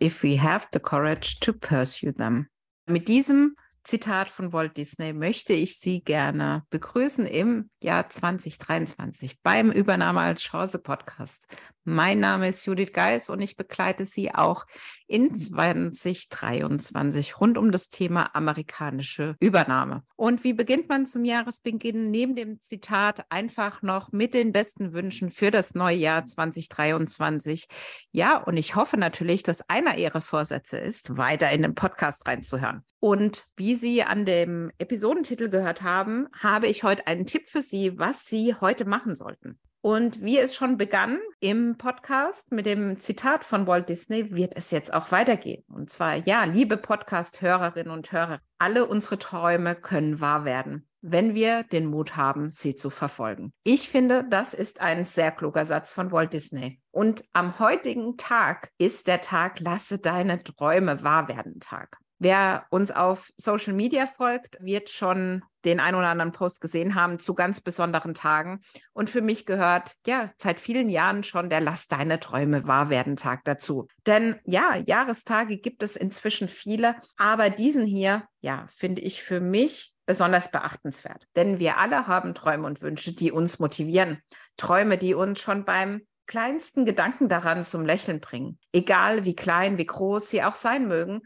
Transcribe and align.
if 0.00 0.22
we 0.22 0.36
have 0.36 0.68
the 0.72 0.80
courage 0.80 1.40
to 1.40 1.52
pursue 1.52 2.12
them. 2.12 2.48
Mit 2.86 3.08
diesem 3.08 3.54
Zitat 3.84 4.28
von 4.28 4.52
Walt 4.52 4.76
Disney 4.76 5.14
möchte 5.14 5.54
ich 5.54 5.78
Sie 5.78 6.02
gerne 6.02 6.64
begrüßen 6.68 7.24
im 7.26 7.70
Jahr 7.82 8.08
2023 8.08 9.40
beim 9.42 9.72
Übernahme 9.72 10.20
als 10.20 10.42
Chance 10.42 10.78
Podcast. 10.78 11.46
Mein 11.84 12.20
Name 12.20 12.48
ist 12.48 12.66
Judith 12.66 12.92
Geis 12.92 13.30
und 13.30 13.40
ich 13.40 13.56
begleite 13.56 14.04
Sie 14.04 14.34
auch 14.34 14.66
in 15.08 15.34
2023 15.34 17.40
rund 17.40 17.58
um 17.58 17.72
das 17.72 17.88
Thema 17.88 18.34
amerikanische 18.34 19.34
Übernahme. 19.40 20.04
Und 20.16 20.44
wie 20.44 20.52
beginnt 20.52 20.88
man 20.88 21.06
zum 21.06 21.24
Jahresbeginn 21.24 22.10
neben 22.10 22.36
dem 22.36 22.60
Zitat 22.60 23.24
einfach 23.30 23.82
noch 23.82 24.12
mit 24.12 24.34
den 24.34 24.52
besten 24.52 24.92
Wünschen 24.92 25.30
für 25.30 25.50
das 25.50 25.74
neue 25.74 25.96
Jahr 25.96 26.26
2023? 26.26 27.66
Ja, 28.12 28.36
und 28.36 28.56
ich 28.56 28.76
hoffe 28.76 28.96
natürlich, 28.96 29.42
dass 29.42 29.68
einer 29.68 29.98
Ihrer 29.98 30.20
Vorsätze 30.20 30.76
ist, 30.76 31.16
weiter 31.16 31.50
in 31.50 31.62
den 31.62 31.74
Podcast 31.74 32.28
reinzuhören. 32.28 32.84
Und 33.00 33.46
wie 33.56 33.76
Sie 33.76 34.02
an 34.02 34.24
dem 34.24 34.70
Episodentitel 34.78 35.48
gehört 35.48 35.82
haben, 35.82 36.26
habe 36.38 36.66
ich 36.66 36.82
heute 36.82 37.06
einen 37.06 37.26
Tipp 37.26 37.46
für 37.46 37.62
Sie, 37.62 37.98
was 37.98 38.26
Sie 38.26 38.54
heute 38.60 38.84
machen 38.84 39.16
sollten. 39.16 39.58
Und 39.80 40.22
wie 40.22 40.38
es 40.38 40.56
schon 40.56 40.76
begann 40.76 41.20
im 41.38 41.76
Podcast 41.78 42.50
mit 42.50 42.66
dem 42.66 42.98
Zitat 42.98 43.44
von 43.44 43.66
Walt 43.66 43.88
Disney, 43.88 44.32
wird 44.32 44.56
es 44.56 44.72
jetzt 44.72 44.92
auch 44.92 45.12
weitergehen. 45.12 45.64
Und 45.68 45.88
zwar, 45.88 46.16
ja, 46.16 46.44
liebe 46.44 46.76
Podcast-Hörerinnen 46.76 47.92
und 47.92 48.10
Hörer, 48.10 48.40
alle 48.58 48.86
unsere 48.86 49.18
Träume 49.18 49.76
können 49.76 50.20
wahr 50.20 50.44
werden, 50.44 50.88
wenn 51.00 51.34
wir 51.34 51.62
den 51.62 51.86
Mut 51.86 52.16
haben, 52.16 52.50
sie 52.50 52.74
zu 52.74 52.90
verfolgen. 52.90 53.52
Ich 53.62 53.88
finde, 53.88 54.24
das 54.28 54.52
ist 54.52 54.80
ein 54.80 55.04
sehr 55.04 55.30
kluger 55.30 55.64
Satz 55.64 55.92
von 55.92 56.10
Walt 56.10 56.32
Disney. 56.32 56.80
Und 56.90 57.24
am 57.32 57.60
heutigen 57.60 58.16
Tag 58.16 58.70
ist 58.78 59.06
der 59.06 59.20
Tag 59.20 59.60
Lasse 59.60 60.00
deine 60.00 60.42
Träume 60.42 61.04
wahr 61.04 61.28
werden 61.28 61.60
Tag. 61.60 61.98
Wer 62.20 62.66
uns 62.70 62.90
auf 62.90 63.30
Social 63.36 63.72
Media 63.72 64.06
folgt, 64.06 64.58
wird 64.60 64.90
schon 64.90 65.44
den 65.64 65.78
ein 65.78 65.94
oder 65.94 66.08
anderen 66.08 66.32
Post 66.32 66.60
gesehen 66.60 66.96
haben 66.96 67.20
zu 67.20 67.34
ganz 67.34 67.60
besonderen 67.60 68.14
Tagen. 68.14 68.62
Und 68.92 69.08
für 69.08 69.20
mich 69.20 69.46
gehört 69.46 69.94
ja 70.04 70.26
seit 70.36 70.58
vielen 70.58 70.88
Jahren 70.88 71.22
schon 71.22 71.48
der 71.48 71.60
Lass 71.60 71.86
deine 71.86 72.18
Träume 72.18 72.66
wahr 72.66 72.90
werden 72.90 73.14
Tag 73.14 73.44
dazu. 73.44 73.86
Denn 74.06 74.36
ja, 74.44 74.76
Jahrestage 74.76 75.58
gibt 75.58 75.82
es 75.82 75.94
inzwischen 75.94 76.48
viele, 76.48 76.96
aber 77.16 77.50
diesen 77.50 77.86
hier, 77.86 78.24
ja, 78.40 78.66
finde 78.68 79.02
ich 79.02 79.22
für 79.22 79.40
mich 79.40 79.94
besonders 80.04 80.50
beachtenswert. 80.50 81.24
Denn 81.36 81.60
wir 81.60 81.78
alle 81.78 82.08
haben 82.08 82.34
Träume 82.34 82.66
und 82.66 82.82
Wünsche, 82.82 83.12
die 83.12 83.30
uns 83.30 83.60
motivieren. 83.60 84.22
Träume, 84.56 84.98
die 84.98 85.14
uns 85.14 85.40
schon 85.40 85.64
beim 85.64 86.02
kleinsten 86.26 86.84
Gedanken 86.84 87.28
daran 87.28 87.64
zum 87.64 87.84
Lächeln 87.84 88.20
bringen. 88.20 88.58
Egal 88.72 89.24
wie 89.24 89.36
klein, 89.36 89.78
wie 89.78 89.86
groß 89.86 90.30
sie 90.30 90.42
auch 90.42 90.56
sein 90.56 90.88
mögen 90.88 91.22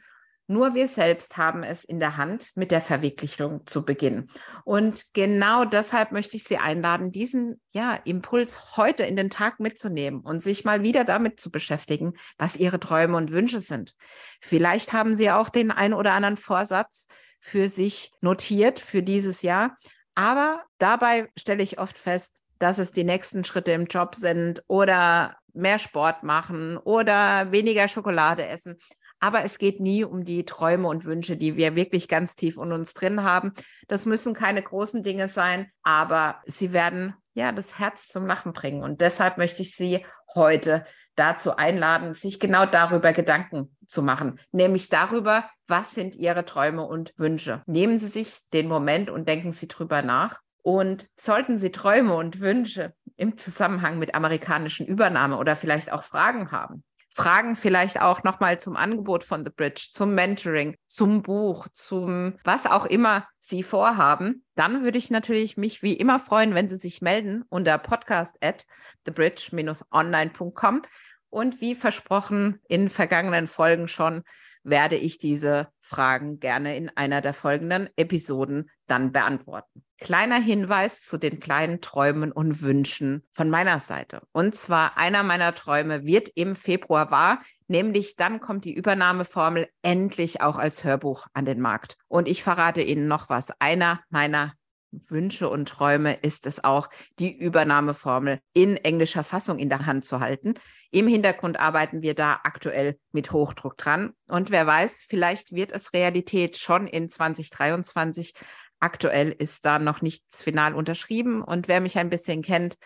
nur 0.52 0.74
wir 0.74 0.88
selbst 0.88 1.36
haben 1.36 1.62
es 1.62 1.84
in 1.84 1.98
der 1.98 2.16
Hand, 2.16 2.50
mit 2.54 2.70
der 2.70 2.80
Verwirklichung 2.80 3.66
zu 3.66 3.84
beginnen. 3.84 4.30
Und 4.64 5.14
genau 5.14 5.64
deshalb 5.64 6.12
möchte 6.12 6.36
ich 6.36 6.44
Sie 6.44 6.58
einladen, 6.58 7.10
diesen 7.10 7.60
ja, 7.70 7.98
Impuls 8.04 8.76
heute 8.76 9.04
in 9.04 9.16
den 9.16 9.30
Tag 9.30 9.60
mitzunehmen 9.60 10.20
und 10.20 10.42
sich 10.42 10.64
mal 10.64 10.82
wieder 10.82 11.04
damit 11.04 11.40
zu 11.40 11.50
beschäftigen, 11.50 12.14
was 12.38 12.56
Ihre 12.56 12.78
Träume 12.78 13.16
und 13.16 13.32
Wünsche 13.32 13.60
sind. 13.60 13.94
Vielleicht 14.40 14.92
haben 14.92 15.14
Sie 15.14 15.30
auch 15.30 15.48
den 15.48 15.70
ein 15.70 15.94
oder 15.94 16.12
anderen 16.12 16.36
Vorsatz 16.36 17.06
für 17.40 17.68
sich 17.68 18.12
notiert 18.20 18.78
für 18.78 19.02
dieses 19.02 19.42
Jahr. 19.42 19.76
Aber 20.14 20.62
dabei 20.78 21.30
stelle 21.36 21.62
ich 21.62 21.78
oft 21.78 21.98
fest, 21.98 22.34
dass 22.58 22.78
es 22.78 22.92
die 22.92 23.04
nächsten 23.04 23.44
Schritte 23.44 23.72
im 23.72 23.86
Job 23.86 24.14
sind 24.14 24.62
oder 24.68 25.36
mehr 25.52 25.78
Sport 25.78 26.22
machen 26.22 26.76
oder 26.76 27.50
weniger 27.50 27.88
Schokolade 27.88 28.46
essen. 28.46 28.78
Aber 29.22 29.44
es 29.44 29.58
geht 29.58 29.78
nie 29.78 30.02
um 30.02 30.24
die 30.24 30.44
Träume 30.44 30.88
und 30.88 31.04
Wünsche, 31.04 31.36
die 31.36 31.56
wir 31.56 31.76
wirklich 31.76 32.08
ganz 32.08 32.34
tief 32.34 32.56
in 32.56 32.72
uns 32.72 32.92
drin 32.92 33.22
haben. 33.22 33.52
Das 33.86 34.04
müssen 34.04 34.34
keine 34.34 34.60
großen 34.60 35.04
Dinge 35.04 35.28
sein, 35.28 35.70
aber 35.84 36.42
sie 36.44 36.72
werden 36.72 37.14
ja 37.32 37.52
das 37.52 37.78
Herz 37.78 38.08
zum 38.08 38.26
Lachen 38.26 38.52
bringen. 38.52 38.82
Und 38.82 39.00
deshalb 39.00 39.38
möchte 39.38 39.62
ich 39.62 39.76
Sie 39.76 40.04
heute 40.34 40.84
dazu 41.14 41.54
einladen, 41.54 42.14
sich 42.14 42.40
genau 42.40 42.66
darüber 42.66 43.12
Gedanken 43.12 43.76
zu 43.86 44.02
machen, 44.02 44.40
nämlich 44.50 44.88
darüber, 44.88 45.48
was 45.68 45.92
sind 45.92 46.16
Ihre 46.16 46.44
Träume 46.44 46.84
und 46.84 47.12
Wünsche. 47.16 47.62
Nehmen 47.66 47.98
Sie 47.98 48.08
sich 48.08 48.40
den 48.52 48.66
Moment 48.66 49.08
und 49.08 49.28
denken 49.28 49.52
Sie 49.52 49.68
drüber 49.68 50.02
nach. 50.02 50.40
Und 50.62 51.06
sollten 51.16 51.58
Sie 51.58 51.70
Träume 51.70 52.14
und 52.16 52.40
Wünsche 52.40 52.92
im 53.16 53.36
Zusammenhang 53.36 53.98
mit 53.98 54.16
amerikanischen 54.16 54.86
Übernahme 54.86 55.36
oder 55.36 55.54
vielleicht 55.54 55.92
auch 55.92 56.02
Fragen 56.02 56.50
haben, 56.50 56.82
Fragen 57.14 57.56
vielleicht 57.56 58.00
auch 58.00 58.24
nochmal 58.24 58.58
zum 58.58 58.74
Angebot 58.74 59.22
von 59.22 59.44
The 59.44 59.52
Bridge, 59.54 59.90
zum 59.92 60.14
Mentoring, 60.14 60.76
zum 60.86 61.20
Buch, 61.22 61.68
zum 61.74 62.38
was 62.42 62.64
auch 62.64 62.86
immer 62.86 63.28
Sie 63.38 63.62
vorhaben, 63.62 64.44
dann 64.54 64.82
würde 64.82 64.96
ich 64.96 65.10
natürlich 65.10 65.58
mich 65.58 65.82
wie 65.82 65.92
immer 65.92 66.18
freuen, 66.18 66.54
wenn 66.54 66.70
Sie 66.70 66.76
sich 66.76 67.02
melden 67.02 67.44
unter 67.50 67.76
podcast 67.76 68.42
at 68.42 68.66
thebridge-online.com. 69.04 70.82
Und 71.28 71.60
wie 71.60 71.74
versprochen 71.74 72.60
in 72.68 72.88
vergangenen 72.90 73.46
Folgen 73.46 73.88
schon, 73.88 74.22
werde 74.64 74.96
ich 74.96 75.18
diese 75.18 75.68
Fragen 75.80 76.40
gerne 76.40 76.76
in 76.76 76.90
einer 76.96 77.20
der 77.20 77.34
folgenden 77.34 77.88
Episoden 77.96 78.70
dann 78.86 79.12
beantworten. 79.12 79.84
Kleiner 79.98 80.40
Hinweis 80.40 81.02
zu 81.02 81.16
den 81.16 81.38
kleinen 81.38 81.80
Träumen 81.80 82.32
und 82.32 82.62
Wünschen 82.62 83.24
von 83.30 83.50
meiner 83.50 83.78
Seite. 83.78 84.22
Und 84.32 84.54
zwar 84.54 84.98
einer 84.98 85.22
meiner 85.22 85.54
Träume 85.54 86.04
wird 86.04 86.28
im 86.34 86.56
Februar 86.56 87.10
wahr, 87.10 87.40
nämlich 87.68 88.16
dann 88.16 88.40
kommt 88.40 88.64
die 88.64 88.74
Übernahmeformel 88.74 89.68
endlich 89.82 90.40
auch 90.40 90.58
als 90.58 90.82
Hörbuch 90.82 91.26
an 91.34 91.44
den 91.44 91.60
Markt. 91.60 91.96
Und 92.08 92.28
ich 92.28 92.42
verrate 92.42 92.82
Ihnen 92.82 93.06
noch 93.06 93.28
was. 93.28 93.52
Einer 93.60 94.00
meiner 94.10 94.54
Wünsche 94.92 95.48
und 95.48 95.68
Träume 95.68 96.14
ist 96.14 96.46
es 96.46 96.62
auch, 96.62 96.88
die 97.18 97.36
Übernahmeformel 97.36 98.40
in 98.52 98.76
englischer 98.76 99.24
Fassung 99.24 99.58
in 99.58 99.68
der 99.68 99.86
Hand 99.86 100.04
zu 100.04 100.20
halten. 100.20 100.54
Im 100.90 101.08
Hintergrund 101.08 101.58
arbeiten 101.58 102.02
wir 102.02 102.14
da 102.14 102.40
aktuell 102.44 102.98
mit 103.10 103.32
Hochdruck 103.32 103.76
dran. 103.76 104.12
Und 104.28 104.50
wer 104.50 104.66
weiß, 104.66 105.04
vielleicht 105.08 105.52
wird 105.54 105.72
es 105.72 105.92
Realität 105.94 106.58
schon 106.58 106.86
in 106.86 107.08
2023. 107.08 108.34
Aktuell 108.78 109.30
ist 109.30 109.64
da 109.64 109.78
noch 109.78 110.02
nichts 110.02 110.42
final 110.42 110.74
unterschrieben. 110.74 111.42
Und 111.42 111.68
wer 111.68 111.80
mich 111.80 111.98
ein 111.98 112.10
bisschen 112.10 112.42
kennt, 112.42 112.76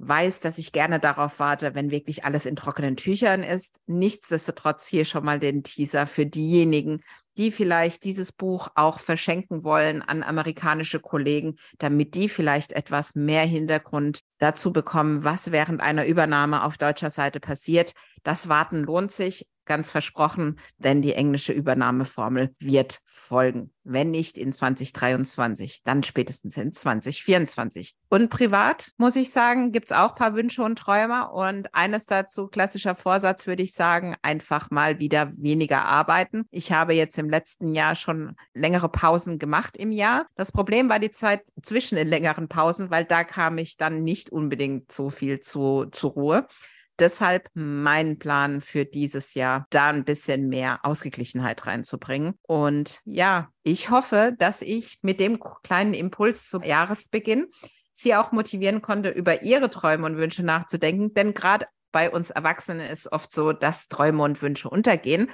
weiß, 0.00 0.40
dass 0.40 0.58
ich 0.58 0.72
gerne 0.72 0.98
darauf 0.98 1.38
warte, 1.38 1.74
wenn 1.74 1.90
wirklich 1.90 2.24
alles 2.24 2.46
in 2.46 2.56
trockenen 2.56 2.96
Tüchern 2.96 3.42
ist. 3.42 3.76
Nichtsdestotrotz 3.86 4.86
hier 4.86 5.04
schon 5.04 5.24
mal 5.24 5.38
den 5.38 5.62
Teaser 5.62 6.06
für 6.06 6.26
diejenigen, 6.26 7.02
die 7.36 7.50
vielleicht 7.50 8.04
dieses 8.04 8.32
Buch 8.32 8.68
auch 8.74 8.98
verschenken 8.98 9.62
wollen 9.62 10.02
an 10.02 10.22
amerikanische 10.22 11.00
Kollegen, 11.00 11.56
damit 11.78 12.14
die 12.14 12.28
vielleicht 12.28 12.72
etwas 12.72 13.14
mehr 13.14 13.44
Hintergrund 13.44 14.20
dazu 14.38 14.72
bekommen, 14.72 15.22
was 15.24 15.52
während 15.52 15.80
einer 15.80 16.06
Übernahme 16.06 16.64
auf 16.64 16.78
deutscher 16.78 17.10
Seite 17.10 17.38
passiert. 17.38 17.92
Das 18.22 18.48
Warten 18.48 18.82
lohnt 18.82 19.12
sich 19.12 19.48
ganz 19.70 19.88
versprochen, 19.88 20.58
denn 20.78 21.00
die 21.00 21.14
englische 21.14 21.52
Übernahmeformel 21.52 22.52
wird 22.58 22.98
folgen. 23.06 23.70
Wenn 23.84 24.10
nicht 24.10 24.36
in 24.36 24.52
2023, 24.52 25.84
dann 25.84 26.02
spätestens 26.02 26.56
in 26.56 26.72
2024. 26.72 27.94
Und 28.08 28.30
privat, 28.30 28.90
muss 28.96 29.14
ich 29.14 29.30
sagen, 29.30 29.70
gibt 29.70 29.86
es 29.86 29.96
auch 29.96 30.10
ein 30.10 30.16
paar 30.16 30.34
Wünsche 30.34 30.64
und 30.64 30.76
Träume. 30.76 31.30
Und 31.30 31.72
eines 31.72 32.06
dazu, 32.06 32.48
klassischer 32.48 32.96
Vorsatz, 32.96 33.46
würde 33.46 33.62
ich 33.62 33.72
sagen, 33.72 34.16
einfach 34.22 34.72
mal 34.72 34.98
wieder 34.98 35.30
weniger 35.36 35.84
arbeiten. 35.84 36.46
Ich 36.50 36.72
habe 36.72 36.94
jetzt 36.94 37.16
im 37.16 37.30
letzten 37.30 37.72
Jahr 37.72 37.94
schon 37.94 38.34
längere 38.52 38.88
Pausen 38.88 39.38
gemacht 39.38 39.76
im 39.76 39.92
Jahr. 39.92 40.26
Das 40.34 40.50
Problem 40.50 40.88
war 40.88 40.98
die 40.98 41.12
Zeit 41.12 41.44
zwischen 41.62 41.94
den 41.94 42.08
längeren 42.08 42.48
Pausen, 42.48 42.90
weil 42.90 43.04
da 43.04 43.22
kam 43.22 43.56
ich 43.58 43.76
dann 43.76 44.02
nicht 44.02 44.30
unbedingt 44.30 44.90
so 44.90 45.10
viel 45.10 45.38
zu, 45.38 45.86
zur 45.92 46.10
Ruhe. 46.10 46.48
Deshalb 47.00 47.48
mein 47.54 48.18
Plan 48.18 48.60
für 48.60 48.84
dieses 48.84 49.34
Jahr, 49.34 49.66
da 49.70 49.88
ein 49.88 50.04
bisschen 50.04 50.48
mehr 50.48 50.80
Ausgeglichenheit 50.82 51.66
reinzubringen. 51.66 52.34
Und 52.42 53.00
ja, 53.04 53.48
ich 53.62 53.90
hoffe, 53.90 54.34
dass 54.38 54.60
ich 54.60 54.98
mit 55.02 55.18
dem 55.18 55.38
kleinen 55.62 55.94
Impuls 55.94 56.48
zum 56.48 56.62
Jahresbeginn 56.62 57.46
Sie 57.92 58.14
auch 58.14 58.32
motivieren 58.32 58.80
konnte, 58.80 59.10
über 59.10 59.42
Ihre 59.42 59.68
Träume 59.68 60.06
und 60.06 60.16
Wünsche 60.16 60.42
nachzudenken. 60.42 61.12
Denn 61.12 61.34
gerade 61.34 61.66
bei 61.92 62.10
uns 62.10 62.30
Erwachsenen 62.30 62.88
ist 62.88 63.10
oft 63.12 63.32
so, 63.32 63.52
dass 63.52 63.88
Träume 63.88 64.22
und 64.22 64.40
Wünsche 64.40 64.70
untergehen. 64.70 65.30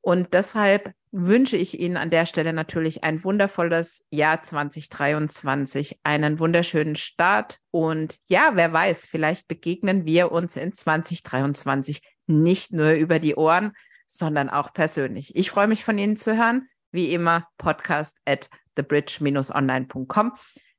Und 0.00 0.32
deshalb 0.32 0.92
wünsche 1.10 1.56
ich 1.56 1.78
Ihnen 1.78 1.96
an 1.96 2.10
der 2.10 2.26
Stelle 2.26 2.52
natürlich 2.52 3.04
ein 3.04 3.24
wundervolles 3.24 4.04
Jahr 4.10 4.42
2023, 4.42 6.00
einen 6.02 6.38
wunderschönen 6.38 6.96
Start. 6.96 7.58
Und 7.70 8.18
ja, 8.28 8.52
wer 8.54 8.72
weiß, 8.72 9.06
vielleicht 9.06 9.48
begegnen 9.48 10.04
wir 10.04 10.32
uns 10.32 10.56
in 10.56 10.72
2023 10.72 12.02
nicht 12.26 12.72
nur 12.72 12.92
über 12.92 13.18
die 13.18 13.36
Ohren, 13.36 13.72
sondern 14.06 14.48
auch 14.48 14.72
persönlich. 14.72 15.34
Ich 15.36 15.50
freue 15.50 15.66
mich 15.68 15.84
von 15.84 15.98
Ihnen 15.98 16.16
zu 16.16 16.36
hören. 16.36 16.68
Wie 16.90 17.12
immer, 17.12 17.46
podcast 17.58 18.18
at 18.24 18.48
thebridge-online.com, 18.74 20.32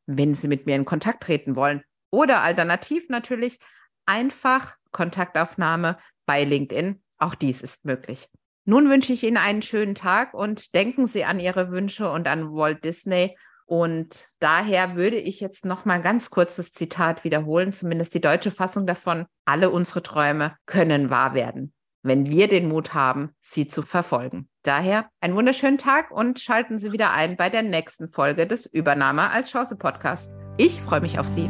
wenn 0.05 0.33
Sie 0.33 0.47
mit 0.47 0.65
mir 0.65 0.75
in 0.75 0.85
Kontakt 0.85 1.23
treten 1.23 1.55
wollen. 1.55 1.83
Oder 2.11 2.41
alternativ 2.41 3.09
natürlich 3.09 3.59
einfach 4.05 4.75
Kontaktaufnahme 4.91 5.97
bei 6.25 6.43
LinkedIn. 6.43 7.01
Auch 7.17 7.35
dies 7.35 7.61
ist 7.61 7.85
möglich. 7.85 8.29
Nun 8.69 8.87
wünsche 8.87 9.13
ich 9.13 9.23
Ihnen 9.23 9.37
einen 9.37 9.63
schönen 9.63 9.95
Tag 9.95 10.35
und 10.35 10.75
denken 10.75 11.07
Sie 11.07 11.25
an 11.25 11.39
Ihre 11.39 11.71
Wünsche 11.71 12.11
und 12.11 12.27
an 12.27 12.53
Walt 12.53 12.83
Disney. 12.83 13.35
Und 13.65 14.27
daher 14.37 14.95
würde 14.95 15.15
ich 15.15 15.39
jetzt 15.39 15.65
noch 15.65 15.85
mal 15.85 15.99
ganz 16.03 16.29
kurz 16.29 16.57
das 16.57 16.71
Zitat 16.73 17.23
wiederholen, 17.23 17.73
zumindest 17.73 18.13
die 18.13 18.21
deutsche 18.21 18.51
Fassung 18.51 18.85
davon. 18.85 19.25
Alle 19.43 19.71
unsere 19.71 20.03
Träume 20.03 20.55
können 20.67 21.09
wahr 21.09 21.33
werden, 21.33 21.73
wenn 22.03 22.27
wir 22.27 22.47
den 22.47 22.67
Mut 22.67 22.93
haben, 22.93 23.31
sie 23.41 23.67
zu 23.67 23.81
verfolgen. 23.81 24.47
Daher 24.61 25.09
einen 25.19 25.33
wunderschönen 25.33 25.79
Tag 25.79 26.11
und 26.11 26.39
schalten 26.39 26.77
Sie 26.77 26.91
wieder 26.91 27.11
ein 27.11 27.37
bei 27.37 27.49
der 27.49 27.63
nächsten 27.63 28.07
Folge 28.07 28.45
des 28.45 28.67
Übernahme 28.67 29.31
als 29.31 29.49
Chance 29.49 29.77
Podcasts. 29.77 30.31
Ich 30.57 30.79
freue 30.79 31.01
mich 31.01 31.17
auf 31.17 31.27
Sie. 31.27 31.49